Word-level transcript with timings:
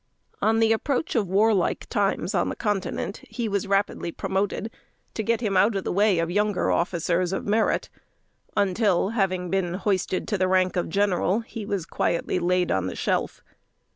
On 0.41 0.57
the 0.57 0.71
approach 0.73 1.13
of 1.13 1.27
warlike 1.29 1.87
times 1.87 2.33
on 2.33 2.49
the 2.49 2.55
Continent, 2.55 3.21
he 3.29 3.47
was 3.47 3.67
rapidly 3.67 4.11
promoted 4.11 4.71
to 5.13 5.21
get 5.21 5.41
him 5.41 5.55
out 5.55 5.75
of 5.75 5.83
the 5.83 5.91
way 5.91 6.17
of 6.17 6.31
younger 6.31 6.71
officers 6.71 7.31
of 7.31 7.45
merit; 7.45 7.87
until, 8.57 9.09
having 9.09 9.51
been 9.51 9.75
hoisted 9.75 10.27
to 10.29 10.39
the 10.39 10.47
rank 10.47 10.75
of 10.75 10.89
general, 10.89 11.41
he 11.41 11.67
was 11.67 11.85
quietly 11.85 12.39
laid 12.39 12.71
on 12.71 12.87
the 12.87 12.95
shelf. 12.95 13.43